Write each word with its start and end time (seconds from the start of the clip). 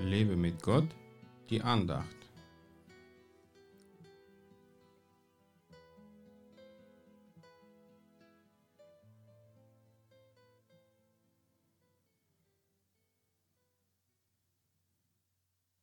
Lebe 0.00 0.36
mit 0.36 0.62
Gott, 0.62 0.88
die 1.48 1.62
Andacht. 1.62 2.08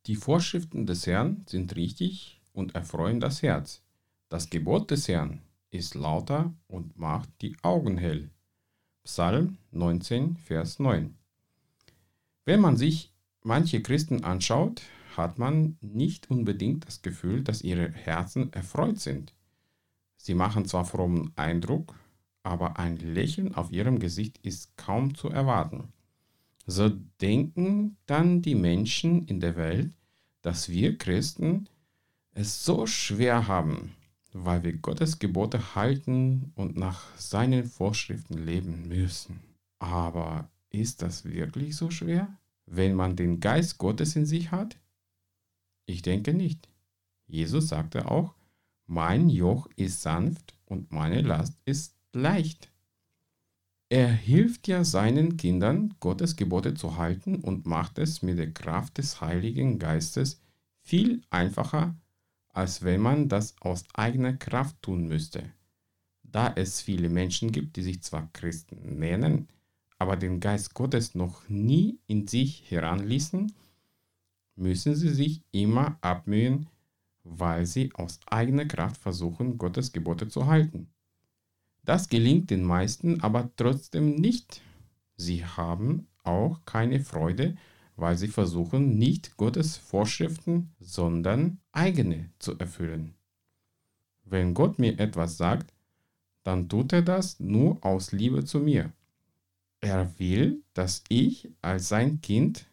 Die 0.06 0.16
Vorschriften 0.16 0.84
des 0.84 1.06
Herrn 1.06 1.44
sind 1.48 1.76
richtig 1.76 2.42
und 2.52 2.74
erfreuen 2.74 3.20
das 3.20 3.42
Herz. 3.42 3.82
Das 4.28 4.50
Gebot 4.50 4.90
des 4.90 5.08
Herrn 5.08 5.42
ist 5.70 5.94
lauter 5.94 6.52
und 6.66 6.98
macht 6.98 7.30
die 7.40 7.56
Augen 7.62 7.96
hell. 7.96 8.30
Psalm 9.04 9.58
19, 9.70 10.36
Vers 10.36 10.78
9. 10.78 11.16
Wenn 12.44 12.60
man 12.60 12.76
sich 12.76 13.11
manche 13.42 13.82
Christen 13.82 14.24
anschaut, 14.24 14.82
hat 15.16 15.38
man 15.38 15.76
nicht 15.80 16.30
unbedingt 16.30 16.86
das 16.86 17.02
Gefühl, 17.02 17.42
dass 17.42 17.62
ihre 17.62 17.90
Herzen 17.90 18.52
erfreut 18.52 18.98
sind. 18.98 19.34
Sie 20.16 20.34
machen 20.34 20.66
zwar 20.66 20.84
frommen 20.84 21.32
Eindruck, 21.36 21.94
aber 22.42 22.78
ein 22.78 22.96
Lächeln 22.96 23.54
auf 23.54 23.72
ihrem 23.72 23.98
Gesicht 23.98 24.38
ist 24.42 24.76
kaum 24.76 25.14
zu 25.14 25.28
erwarten. 25.28 25.92
So 26.66 26.90
denken 27.20 27.96
dann 28.06 28.42
die 28.42 28.54
Menschen 28.54 29.26
in 29.26 29.40
der 29.40 29.56
Welt, 29.56 29.90
dass 30.42 30.68
wir 30.68 30.96
Christen 30.96 31.68
es 32.34 32.64
so 32.64 32.86
schwer 32.86 33.48
haben, 33.48 33.94
weil 34.32 34.62
wir 34.62 34.72
Gottes 34.74 35.18
Gebote 35.18 35.74
halten 35.74 36.52
und 36.54 36.76
nach 36.76 37.16
seinen 37.16 37.66
Vorschriften 37.66 38.38
leben 38.44 38.88
müssen. 38.88 39.40
Aber 39.78 40.48
ist 40.70 41.02
das 41.02 41.24
wirklich 41.24 41.76
so 41.76 41.90
schwer, 41.90 42.28
wenn 42.74 42.94
man 42.94 43.16
den 43.16 43.40
Geist 43.40 43.78
Gottes 43.78 44.16
in 44.16 44.24
sich 44.24 44.50
hat? 44.50 44.78
Ich 45.84 46.02
denke 46.02 46.32
nicht. 46.32 46.68
Jesus 47.26 47.68
sagte 47.68 48.10
auch, 48.10 48.34
mein 48.86 49.28
Joch 49.28 49.68
ist 49.76 50.02
sanft 50.02 50.54
und 50.64 50.90
meine 50.90 51.20
Last 51.20 51.58
ist 51.64 51.94
leicht. 52.12 52.70
Er 53.90 54.10
hilft 54.10 54.68
ja 54.68 54.84
seinen 54.84 55.36
Kindern, 55.36 55.94
Gottes 56.00 56.36
Gebote 56.36 56.72
zu 56.72 56.96
halten 56.96 57.36
und 57.36 57.66
macht 57.66 57.98
es 57.98 58.22
mit 58.22 58.38
der 58.38 58.50
Kraft 58.50 58.96
des 58.96 59.20
Heiligen 59.20 59.78
Geistes 59.78 60.40
viel 60.80 61.22
einfacher, 61.28 61.94
als 62.48 62.82
wenn 62.82 63.02
man 63.02 63.28
das 63.28 63.54
aus 63.60 63.84
eigener 63.92 64.32
Kraft 64.32 64.80
tun 64.80 65.08
müsste. 65.08 65.44
Da 66.22 66.50
es 66.56 66.80
viele 66.80 67.10
Menschen 67.10 67.52
gibt, 67.52 67.76
die 67.76 67.82
sich 67.82 68.02
zwar 68.02 68.30
Christen 68.32 68.98
nennen, 68.98 69.48
aber 70.02 70.16
den 70.16 70.40
Geist 70.40 70.74
Gottes 70.74 71.14
noch 71.14 71.48
nie 71.48 72.00
in 72.08 72.26
sich 72.26 72.68
heranließen, 72.68 73.52
müssen 74.56 74.96
sie 74.96 75.10
sich 75.10 75.44
immer 75.52 75.96
abmühen, 76.00 76.66
weil 77.22 77.66
sie 77.66 77.92
aus 77.94 78.18
eigener 78.26 78.64
Kraft 78.64 79.00
versuchen, 79.00 79.58
Gottes 79.58 79.92
Gebote 79.92 80.26
zu 80.26 80.46
halten. 80.46 80.88
Das 81.84 82.08
gelingt 82.08 82.50
den 82.50 82.64
meisten 82.64 83.20
aber 83.20 83.48
trotzdem 83.54 84.16
nicht. 84.16 84.60
Sie 85.14 85.46
haben 85.46 86.08
auch 86.24 86.58
keine 86.64 86.98
Freude, 86.98 87.54
weil 87.94 88.18
sie 88.18 88.26
versuchen, 88.26 88.98
nicht 88.98 89.36
Gottes 89.36 89.76
Vorschriften, 89.76 90.72
sondern 90.80 91.60
eigene 91.70 92.28
zu 92.40 92.58
erfüllen. 92.58 93.14
Wenn 94.24 94.52
Gott 94.52 94.80
mir 94.80 94.98
etwas 94.98 95.36
sagt, 95.36 95.72
dann 96.42 96.68
tut 96.68 96.92
er 96.92 97.02
das 97.02 97.38
nur 97.38 97.78
aus 97.84 98.10
Liebe 98.10 98.44
zu 98.44 98.58
mir. 98.58 98.92
Er 99.84 100.16
will, 100.20 100.62
dass 100.74 101.02
ich 101.08 101.50
als 101.60 101.88
sein 101.88 102.20
Kind 102.20 102.66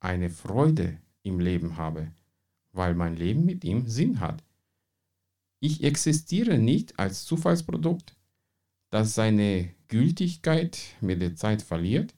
eine 0.00 0.30
Freude 0.30 0.96
im 1.22 1.38
Leben 1.38 1.76
habe, 1.76 2.10
weil 2.72 2.94
mein 2.94 3.14
Leben 3.14 3.44
mit 3.44 3.62
ihm 3.62 3.86
Sinn 3.86 4.20
hat. 4.20 4.42
Ich 5.60 5.84
existiere 5.84 6.58
nicht 6.58 6.98
als 6.98 7.26
Zufallsprodukt, 7.26 8.16
das 8.90 9.14
seine 9.14 9.74
Gültigkeit 9.88 10.78
mit 11.02 11.20
der 11.20 11.36
Zeit 11.36 11.60
verliert, 11.60 12.14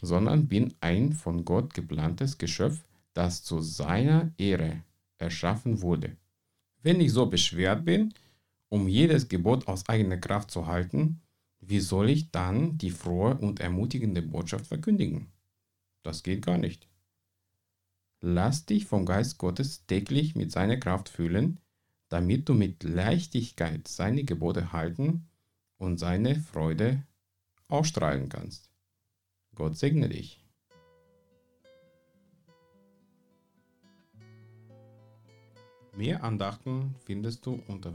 sondern 0.00 0.48
bin 0.48 0.72
ein 0.80 1.12
von 1.12 1.44
Gott 1.44 1.74
geplantes 1.74 2.38
Geschöpf, 2.38 2.82
das 3.12 3.42
zu 3.42 3.60
seiner 3.60 4.32
Ehre 4.38 4.82
erschaffen 5.18 5.82
wurde. 5.82 6.16
Wenn 6.82 7.00
ich 7.00 7.12
so 7.12 7.26
beschwert 7.26 7.84
bin, 7.84 8.14
um 8.70 8.88
jedes 8.88 9.28
Gebot 9.28 9.68
aus 9.68 9.86
eigener 9.88 10.16
Kraft 10.16 10.50
zu 10.50 10.66
halten, 10.66 11.20
wie 11.68 11.80
soll 11.80 12.10
ich 12.10 12.30
dann 12.30 12.78
die 12.78 12.90
frohe 12.90 13.36
und 13.36 13.60
ermutigende 13.60 14.22
Botschaft 14.22 14.66
verkündigen? 14.66 15.32
Das 16.02 16.22
geht 16.22 16.44
gar 16.44 16.58
nicht. 16.58 16.88
Lass 18.20 18.66
dich 18.66 18.86
vom 18.86 19.06
Geist 19.06 19.38
Gottes 19.38 19.86
täglich 19.86 20.34
mit 20.34 20.50
seiner 20.52 20.76
Kraft 20.76 21.08
fühlen, 21.08 21.60
damit 22.08 22.48
du 22.48 22.54
mit 22.54 22.82
Leichtigkeit 22.84 23.88
seine 23.88 24.24
Gebote 24.24 24.72
halten 24.72 25.28
und 25.78 25.98
seine 25.98 26.36
Freude 26.36 27.02
ausstrahlen 27.68 28.28
kannst. 28.28 28.70
Gott 29.54 29.76
segne 29.76 30.08
dich. 30.08 30.44
Mehr 35.96 36.24
Andachten 36.24 36.94
findest 37.04 37.46
du 37.46 37.62
unter 37.68 37.94